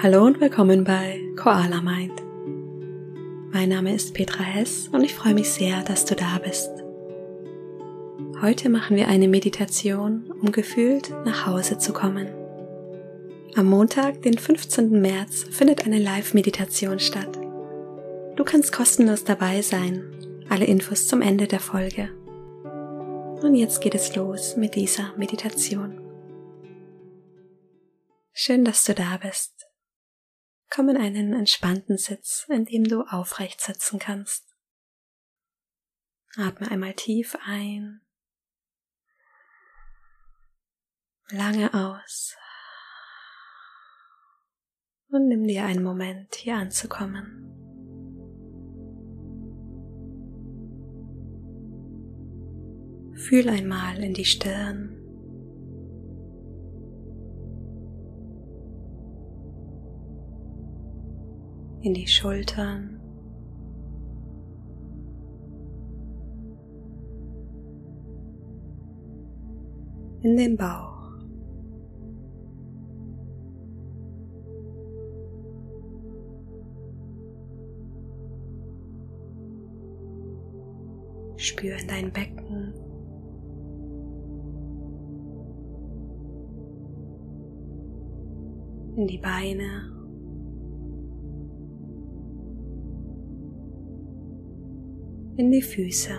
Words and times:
Hallo 0.00 0.24
und 0.24 0.40
willkommen 0.40 0.84
bei 0.84 1.20
Koala 1.34 1.80
Mind. 1.80 2.22
Mein 3.52 3.68
Name 3.68 3.92
ist 3.92 4.14
Petra 4.14 4.44
Hess 4.44 4.86
und 4.92 5.02
ich 5.02 5.12
freue 5.12 5.34
mich 5.34 5.50
sehr, 5.50 5.82
dass 5.82 6.04
du 6.04 6.14
da 6.14 6.38
bist. 6.38 6.70
Heute 8.40 8.68
machen 8.68 8.96
wir 8.96 9.08
eine 9.08 9.26
Meditation, 9.26 10.32
um 10.40 10.52
gefühlt 10.52 11.10
nach 11.24 11.46
Hause 11.46 11.78
zu 11.78 11.92
kommen. 11.92 12.28
Am 13.56 13.66
Montag, 13.66 14.22
den 14.22 14.38
15. 14.38 15.00
März, 15.00 15.46
findet 15.50 15.84
eine 15.84 15.98
Live-Meditation 15.98 17.00
statt. 17.00 17.36
Du 18.36 18.44
kannst 18.44 18.70
kostenlos 18.70 19.24
dabei 19.24 19.62
sein. 19.62 20.04
Alle 20.48 20.66
Infos 20.66 21.08
zum 21.08 21.22
Ende 21.22 21.48
der 21.48 21.60
Folge. 21.60 22.10
Und 23.42 23.56
jetzt 23.56 23.80
geht 23.80 23.96
es 23.96 24.14
los 24.14 24.56
mit 24.56 24.76
dieser 24.76 25.12
Meditation. 25.16 26.00
Schön, 28.32 28.64
dass 28.64 28.84
du 28.84 28.94
da 28.94 29.18
bist. 29.20 29.57
Komm 30.70 30.90
in 30.90 30.96
einen 30.96 31.32
entspannten 31.32 31.96
Sitz, 31.96 32.46
in 32.48 32.64
dem 32.64 32.84
du 32.84 33.02
aufrecht 33.02 33.60
sitzen 33.60 33.98
kannst. 33.98 34.44
Atme 36.36 36.70
einmal 36.70 36.94
tief 36.94 37.36
ein, 37.44 38.02
lange 41.30 41.72
aus 41.72 42.36
und 45.10 45.28
nimm 45.28 45.46
dir 45.46 45.64
einen 45.64 45.82
Moment, 45.82 46.34
hier 46.34 46.56
anzukommen. 46.56 47.44
Fühl 53.16 53.48
einmal 53.48 54.02
in 54.02 54.14
die 54.14 54.24
Stirn 54.24 54.97
in 61.82 61.94
die 61.94 62.06
Schultern. 62.06 63.00
In 70.22 70.36
den 70.36 70.56
Bauch. 70.56 70.98
Spür 81.36 81.76
in 81.76 81.86
dein 81.86 82.12
Becken. 82.12 82.74
In 88.96 89.06
die 89.06 89.18
Beine. 89.18 89.97
In 95.38 95.52
die 95.52 95.62
Füße. 95.62 96.10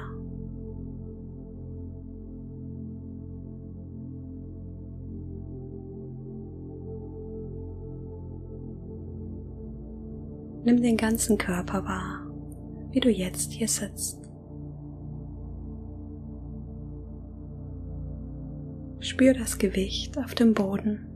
Nimm 10.63 10.81
den 10.81 10.95
ganzen 10.95 11.37
Körper 11.37 11.83
wahr, 11.83 12.31
wie 12.91 13.01
du 13.01 13.09
jetzt 13.09 13.51
hier 13.51 13.67
sitzt. 13.67 14.21
Spür 19.01 19.33
das 19.33 19.57
Gewicht 19.57 20.17
auf 20.17 20.33
dem 20.33 20.53
Boden. 20.53 21.08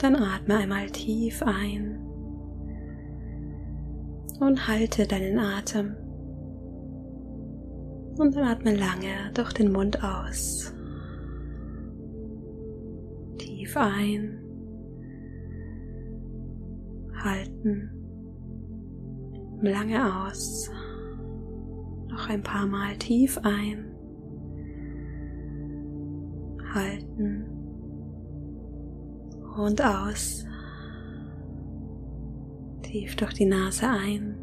Dann 0.00 0.16
atme 0.16 0.56
einmal 0.56 0.86
tief 0.86 1.42
ein 1.42 1.98
und 4.40 4.66
halte 4.66 5.06
deinen 5.06 5.38
Atem. 5.38 5.94
Und 8.16 8.34
dann 8.34 8.44
atme 8.44 8.74
lange 8.74 9.30
durch 9.34 9.52
den 9.52 9.70
Mund 9.70 10.02
aus. 10.02 10.74
Tief 13.36 13.76
ein. 13.76 14.38
Halten. 17.22 17.90
Lange 19.60 20.24
aus. 20.24 20.70
Noch 22.08 22.26
ein 22.30 22.42
paar 22.42 22.66
Mal 22.66 22.96
tief 22.96 23.38
ein. 23.42 23.84
Halten 26.72 27.49
und 29.60 29.82
aus. 29.82 30.44
Tief 32.82 33.14
durch 33.16 33.34
die 33.34 33.46
Nase 33.46 33.86
ein. 33.88 34.36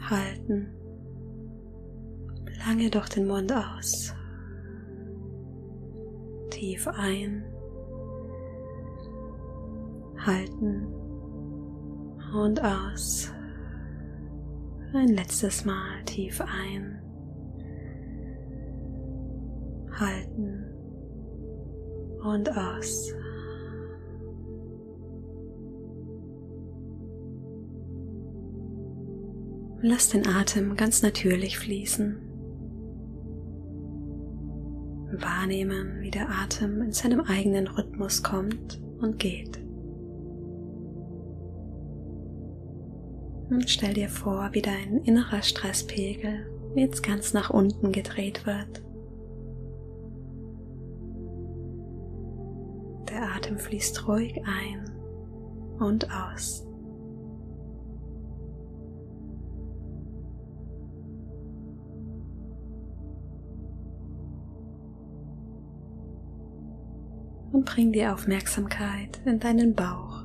Halten. 0.00 0.74
Lange 2.66 2.90
durch 2.90 3.08
den 3.10 3.26
Mund 3.26 3.52
aus. 3.52 4.14
Tief 6.50 6.88
ein. 6.88 7.44
Halten. 10.18 10.86
Und 12.34 12.60
aus. 12.62 13.32
Ein 14.94 15.08
letztes 15.08 15.64
Mal 15.64 16.02
tief 16.04 16.40
ein. 16.40 16.98
Halten 19.98 20.51
und 22.24 22.48
aus. 22.56 23.12
Lass 29.84 30.10
den 30.10 30.26
Atem 30.28 30.76
ganz 30.76 31.02
natürlich 31.02 31.58
fließen. 31.58 32.16
Wahrnehmen, 35.20 36.00
wie 36.00 36.10
der 36.10 36.28
Atem 36.30 36.82
in 36.82 36.92
seinem 36.92 37.20
eigenen 37.20 37.66
Rhythmus 37.66 38.22
kommt 38.22 38.80
und 39.00 39.18
geht. 39.18 39.58
Und 43.50 43.68
stell 43.68 43.92
dir 43.94 44.08
vor, 44.08 44.50
wie 44.52 44.62
dein 44.62 45.02
innerer 45.04 45.42
Stresspegel 45.42 46.46
jetzt 46.74 47.02
ganz 47.02 47.34
nach 47.34 47.50
unten 47.50 47.92
gedreht 47.92 48.46
wird. 48.46 48.82
Atem 53.52 53.58
fließt 53.58 54.08
ruhig 54.08 54.40
ein 54.44 54.90
und 55.78 56.08
aus. 56.10 56.66
Und 67.52 67.66
bring 67.66 67.92
die 67.92 68.06
Aufmerksamkeit 68.06 69.20
in 69.26 69.38
deinen 69.38 69.74
Bauch. 69.74 70.24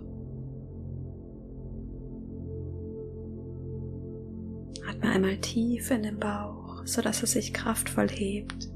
Atme 4.90 5.09
einmal 5.09 5.38
tief 5.38 5.92
in 5.92 6.04
den 6.04 6.20
Bauch, 6.20 6.86
sodass 6.86 7.24
es 7.24 7.34
sich 7.34 7.54
kraftvoll 7.54 8.08
hebt. 8.08 8.70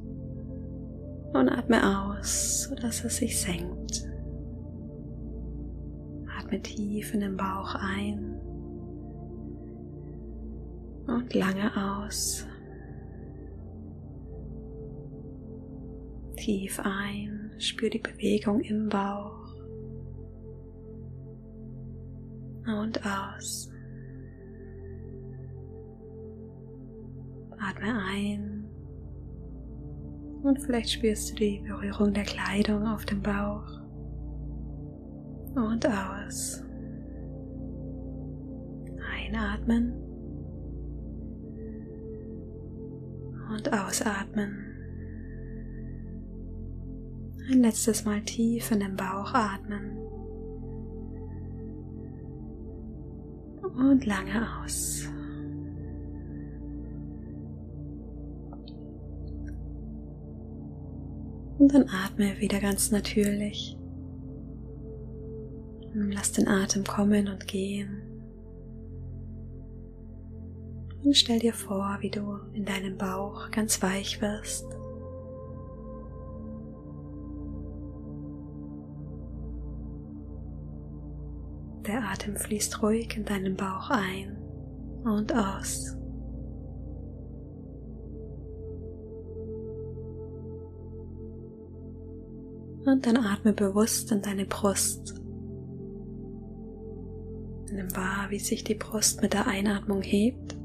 Und 1.34 1.48
atme 1.48 2.10
aus, 2.20 2.64
sodass 2.64 3.06
es 3.06 3.18
sich 3.18 3.40
senkt. 3.40 4.11
Atme 6.52 6.64
tief 6.64 7.14
in 7.14 7.22
den 7.22 7.38
Bauch 7.38 7.76
ein 7.76 8.36
und 11.08 11.34
lange 11.34 11.72
aus. 11.78 12.46
Tief 16.36 16.78
ein, 16.84 17.52
spür 17.58 17.90
die 17.90 18.00
Bewegung 18.00 18.60
im 18.60 18.90
Bauch 18.90 19.56
und 22.66 23.00
aus. 23.06 23.72
Atme 27.60 27.98
ein 28.10 28.66
und 30.44 30.60
vielleicht 30.60 30.92
spürst 30.92 31.32
du 31.32 31.36
die 31.36 31.64
Berührung 31.66 32.14
der 32.14 32.26
Kleidung 32.26 32.88
auf 32.88 33.06
dem 33.06 33.22
Bauch 33.22 33.81
und 35.56 35.86
aus. 35.86 36.64
Einatmen 39.14 39.94
und 43.54 43.74
ausatmen. 43.74 44.68
Ein 47.50 47.62
letztes 47.62 48.06
Mal 48.06 48.22
tief 48.22 48.72
in 48.72 48.80
den 48.80 48.96
Bauch 48.96 49.34
atmen. 49.34 49.98
Und 53.62 54.06
lange 54.06 54.48
aus. 54.62 55.08
Und 61.58 61.74
dann 61.74 61.88
atme 61.90 62.40
wieder 62.40 62.60
ganz 62.60 62.92
natürlich. 62.92 63.78
Lass 65.94 66.32
den 66.32 66.48
Atem 66.48 66.84
kommen 66.84 67.28
und 67.28 67.48
gehen. 67.48 68.02
Und 71.04 71.18
stell 71.18 71.40
dir 71.40 71.54
vor, 71.54 71.98
wie 72.00 72.10
du 72.10 72.38
in 72.54 72.64
deinem 72.64 72.98
Bauch 72.98 73.50
ganz 73.52 73.82
weich 73.82 74.22
wirst. 74.22 74.66
Der 81.88 82.04
Atem 82.04 82.36
fließt 82.36 82.82
ruhig 82.84 83.18
in 83.18 83.26
deinen 83.26 83.58
Bauch 83.58 83.90
ein 83.90 84.38
und 85.04 85.34
aus. 85.34 85.98
Und 92.86 93.06
dann 93.06 93.18
atme 93.18 93.54
bewusst 93.54 94.12
in 94.12 94.22
deine 94.22 94.46
Brust. 94.46 95.21
Nimm 97.72 97.96
wahr, 97.96 98.30
wie 98.30 98.40
sich 98.40 98.66
die 98.66 98.76
Brust 98.76 99.22
mit 99.22 99.32
der 99.34 99.48
Einatmung 99.48 100.02
hebt 100.02 100.58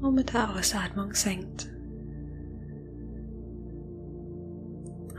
und 0.00 0.14
mit 0.14 0.32
der 0.32 0.56
Ausatmung 0.56 1.12
senkt. 1.12 1.70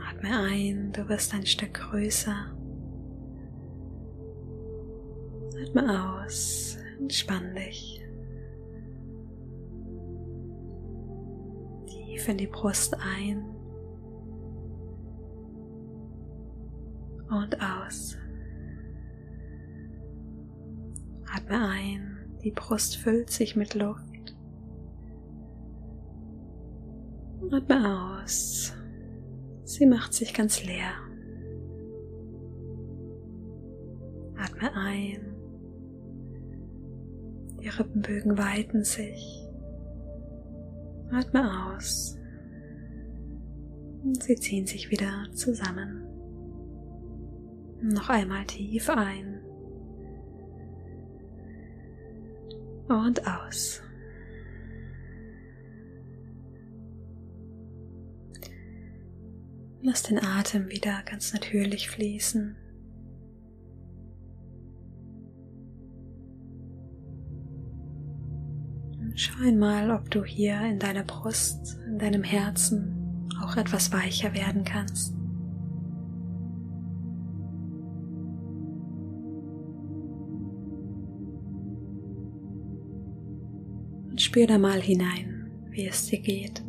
Atme 0.08 0.38
ein, 0.40 0.90
du 0.92 1.08
wirst 1.08 1.32
ein 1.34 1.46
Stück 1.46 1.74
größer. 1.74 2.34
Atme 5.62 6.24
aus, 6.24 6.76
entspann 6.98 7.54
dich. 7.54 8.04
Tief 11.86 12.28
in 12.28 12.38
die 12.38 12.48
Brust 12.48 12.96
ein 12.98 13.44
und 17.28 17.56
aus. 17.60 18.16
Atme 21.50 21.68
ein, 21.68 22.16
die 22.44 22.52
Brust 22.52 22.96
füllt 22.96 23.28
sich 23.28 23.56
mit 23.56 23.74
Luft. 23.74 24.36
Atme 27.50 28.22
aus. 28.22 28.72
Sie 29.64 29.84
macht 29.84 30.14
sich 30.14 30.32
ganz 30.32 30.64
leer. 30.64 30.92
Atme 34.36 34.72
ein. 34.76 35.34
Die 37.60 37.68
Rippenbögen 37.68 38.38
weiten 38.38 38.84
sich. 38.84 39.44
Atme 41.10 41.74
aus. 41.74 42.16
Sie 44.20 44.36
ziehen 44.36 44.66
sich 44.66 44.92
wieder 44.92 45.26
zusammen. 45.34 46.06
Noch 47.82 48.08
einmal 48.08 48.44
tief 48.44 48.88
ein. 48.88 49.39
Und 52.90 53.24
aus. 53.24 53.80
Lass 59.80 60.02
den 60.02 60.18
Atem 60.18 60.68
wieder 60.70 61.00
ganz 61.04 61.32
natürlich 61.32 61.88
fließen. 61.88 62.56
Schau 69.14 69.40
einmal, 69.44 69.92
ob 69.92 70.10
du 70.10 70.24
hier 70.24 70.60
in 70.62 70.80
deiner 70.80 71.04
Brust, 71.04 71.78
in 71.86 71.96
deinem 71.96 72.24
Herzen 72.24 73.28
auch 73.40 73.56
etwas 73.56 73.92
weicher 73.92 74.34
werden 74.34 74.64
kannst. 74.64 75.19
Spür 84.20 84.46
da 84.46 84.58
mal 84.58 84.80
hinein, 84.80 85.50
wie 85.70 85.86
es 85.86 86.06
dir 86.06 86.20
geht. 86.20 86.62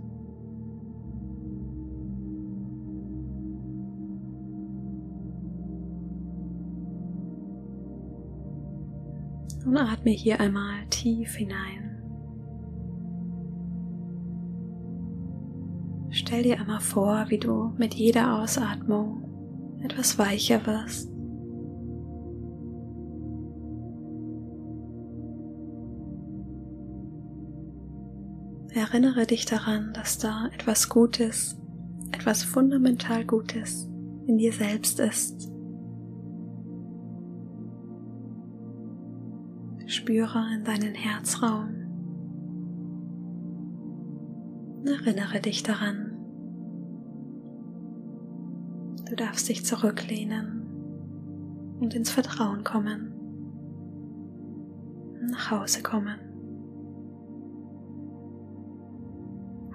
Und 9.65 9.77
atme 9.77 10.12
hier 10.12 10.39
einmal 10.39 10.88
tief 10.89 11.36
hinein. 11.36 11.92
Stell 16.09 16.44
dir 16.44 16.59
einmal 16.59 16.80
vor, 16.80 17.25
wie 17.30 17.38
du 17.38 17.74
mit 17.77 17.94
jeder 17.94 18.42
Ausatmung 18.42 19.80
etwas 19.83 20.18
weicher 20.18 20.65
wirst. 20.65 21.11
Erinnere 28.73 29.25
dich 29.25 29.45
daran, 29.45 29.91
dass 29.94 30.18
da 30.18 30.47
etwas 30.53 30.88
Gutes, 30.88 31.59
etwas 32.13 32.44
fundamental 32.44 33.25
Gutes 33.25 33.89
in 34.27 34.38
dir 34.38 34.53
selbst 34.53 35.01
ist. 35.01 35.51
Spüre 39.88 40.45
in 40.56 40.63
deinen 40.63 40.95
Herzraum. 40.95 41.75
Erinnere 44.85 45.41
dich 45.41 45.63
daran. 45.63 46.17
Du 49.09 49.15
darfst 49.17 49.50
dich 49.50 49.65
zurücklehnen 49.65 50.62
und 51.81 51.94
ins 51.94 52.09
Vertrauen 52.09 52.63
kommen, 52.63 53.12
nach 55.29 55.51
Hause 55.51 55.83
kommen. 55.83 56.31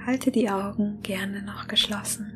Halte 0.06 0.30
die 0.30 0.48
Augen 0.48 1.00
gerne 1.02 1.42
noch 1.42 1.66
geschlossen. 1.66 2.32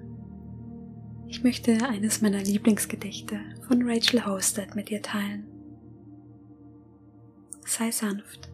Ich 1.29 1.45
möchte 1.45 1.79
eines 1.89 2.21
meiner 2.21 2.43
Lieblingsgedichte 2.43 3.39
von 3.67 3.89
Rachel 3.89 4.27
Hosted 4.27 4.75
mit 4.75 4.91
dir 4.91 5.01
teilen 5.01 5.47
sei 7.71 7.91
sanft. 7.93 8.51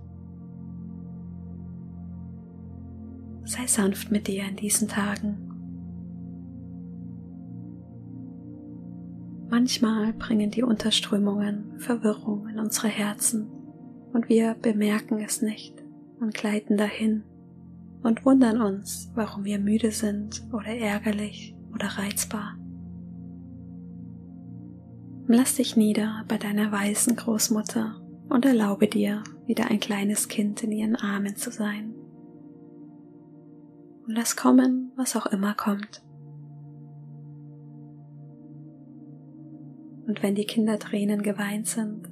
Sei 3.44 3.66
sanft 3.66 4.10
mit 4.10 4.26
dir 4.26 4.44
in 4.44 4.56
diesen 4.56 4.88
Tagen. 4.88 5.38
Manchmal 9.48 10.12
bringen 10.12 10.50
die 10.50 10.62
Unterströmungen 10.62 11.78
Verwirrung 11.78 12.48
in 12.48 12.58
unsere 12.58 12.88
Herzen 12.88 13.48
und 14.12 14.28
wir 14.28 14.54
bemerken 14.60 15.20
es 15.20 15.40
nicht 15.40 15.82
und 16.20 16.34
gleiten 16.34 16.76
dahin 16.76 17.22
und 18.06 18.24
wundern 18.24 18.60
uns, 18.60 19.10
warum 19.14 19.44
wir 19.44 19.58
müde 19.58 19.90
sind 19.90 20.46
oder 20.52 20.68
ärgerlich 20.68 21.56
oder 21.74 21.88
reizbar. 21.88 22.56
Lass 25.26 25.56
dich 25.56 25.76
nieder 25.76 26.24
bei 26.28 26.38
deiner 26.38 26.70
weißen 26.70 27.16
Großmutter 27.16 28.00
und 28.28 28.44
erlaube 28.44 28.86
dir, 28.86 29.24
wieder 29.46 29.66
ein 29.70 29.80
kleines 29.80 30.28
Kind 30.28 30.62
in 30.62 30.70
ihren 30.70 30.94
Armen 30.94 31.34
zu 31.34 31.50
sein. 31.50 31.94
Und 34.06 34.14
lass 34.14 34.36
kommen, 34.36 34.92
was 34.94 35.16
auch 35.16 35.26
immer 35.26 35.54
kommt. 35.54 36.04
Und 40.06 40.22
wenn 40.22 40.36
die 40.36 40.46
Kindertränen 40.46 41.22
geweint 41.22 41.66
sind, 41.66 42.08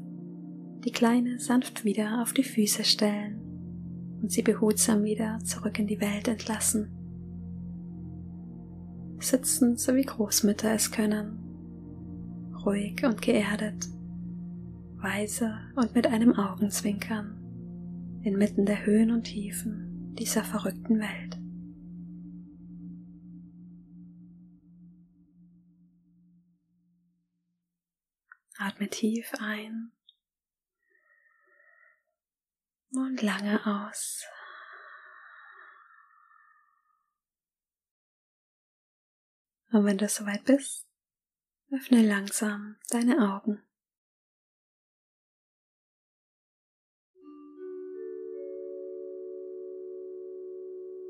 die 0.85 0.91
Kleine 0.91 1.39
sanft 1.39 1.85
wieder 1.85 2.21
auf 2.21 2.33
die 2.33 2.43
Füße 2.43 2.83
stellen 2.83 3.44
und 4.25 4.31
sie 4.33 4.41
behutsam 4.41 5.05
wieder 5.05 5.39
zurück 5.45 5.79
in 5.79 5.87
die 5.87 6.01
Welt 6.01 6.29
entlassen. 6.29 6.89
Sitzen, 9.19 9.77
so 9.77 9.95
wie 9.95 10.03
Großmütter 10.07 10.73
es 10.73 10.91
können, 10.91 11.39
ruhig 12.65 13.05
und 13.05 13.21
geerdet 13.21 13.87
weise 14.97 15.61
und 15.77 15.95
mit 15.95 16.07
einem 16.07 16.35
Augenzwinkern 16.39 17.39
inmitten 18.23 18.65
der 18.65 18.87
Höhen 18.87 19.11
und 19.11 19.25
Tiefen 19.25 20.15
dieser 20.19 20.43
verrückten 20.43 21.01
Welt. 21.01 21.39
Atme 28.57 28.89
tief 28.89 29.35
ein 29.39 29.93
und 32.97 33.23
lange 33.23 33.61
aus. 33.67 34.25
Und 39.73 39.85
wenn 39.85 39.99
du 39.99 40.09
soweit 40.09 40.45
bist, 40.45 40.87
öffne 41.73 42.07
langsam 42.07 42.77
deine 42.91 43.35
Augen. 43.35 43.61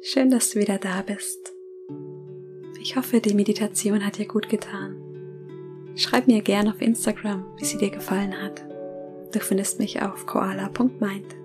Schön, 0.02 0.30
dass 0.30 0.50
du 0.50 0.60
wieder 0.60 0.78
da 0.78 1.02
bist. 1.02 1.52
Ich 2.80 2.96
hoffe, 2.96 3.20
die 3.20 3.34
Meditation 3.34 4.04
hat 4.04 4.18
dir 4.18 4.26
gut 4.26 4.48
getan. 4.48 5.00
Schreib 5.96 6.26
mir 6.26 6.42
gern 6.42 6.68
auf 6.68 6.80
Instagram, 6.80 7.56
wie 7.58 7.64
sie 7.64 7.78
dir 7.78 7.90
gefallen 7.90 8.38
hat. 8.40 8.64
Du 9.32 9.40
findest 9.40 9.78
mich 9.78 10.02
auf 10.02 10.26
koala.mind. 10.26 11.43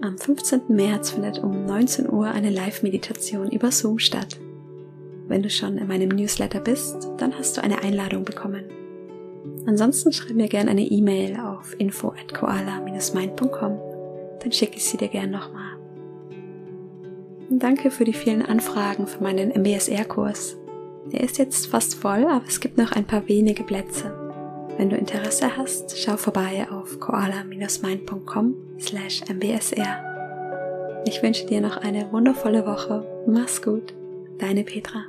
Am 0.00 0.16
15. 0.16 0.62
März 0.68 1.10
findet 1.10 1.40
um 1.40 1.64
19 1.64 2.08
Uhr 2.08 2.28
eine 2.28 2.50
Live-Meditation 2.50 3.50
über 3.50 3.72
Zoom 3.72 3.98
statt. 3.98 4.38
Wenn 5.26 5.42
du 5.42 5.50
schon 5.50 5.76
in 5.76 5.88
meinem 5.88 6.10
Newsletter 6.10 6.60
bist, 6.60 7.08
dann 7.16 7.36
hast 7.36 7.56
du 7.56 7.64
eine 7.64 7.82
Einladung 7.82 8.24
bekommen. 8.24 8.64
Ansonsten 9.66 10.12
schreib 10.12 10.36
mir 10.36 10.46
gerne 10.46 10.70
eine 10.70 10.84
E-Mail 10.84 11.40
auf 11.40 11.74
info 11.80 12.10
at 12.10 12.32
koala-mind.com, 12.32 13.78
dann 14.40 14.52
schicke 14.52 14.76
ich 14.76 14.84
sie 14.84 14.98
dir 14.98 15.08
gern 15.08 15.32
nochmal. 15.32 15.76
Danke 17.50 17.90
für 17.90 18.04
die 18.04 18.12
vielen 18.12 18.42
Anfragen 18.42 19.08
für 19.08 19.22
meinen 19.22 19.50
MBSR-Kurs. 19.50 20.56
Der 21.12 21.22
ist 21.22 21.38
jetzt 21.38 21.66
fast 21.66 21.96
voll, 21.96 22.24
aber 22.24 22.44
es 22.46 22.60
gibt 22.60 22.78
noch 22.78 22.92
ein 22.92 23.04
paar 23.04 23.26
wenige 23.26 23.64
Plätze. 23.64 24.27
Wenn 24.78 24.90
du 24.90 24.96
Interesse 24.96 25.56
hast, 25.56 25.98
schau 25.98 26.16
vorbei 26.16 26.68
auf 26.70 27.00
koala-mind.com 27.00 28.54
slash 28.78 29.22
mbsr. 29.28 31.02
Ich 31.04 31.20
wünsche 31.20 31.46
dir 31.46 31.60
noch 31.60 31.78
eine 31.78 32.12
wundervolle 32.12 32.64
Woche. 32.64 33.04
Mach's 33.26 33.60
gut. 33.60 33.92
Deine 34.38 34.62
Petra. 34.62 35.06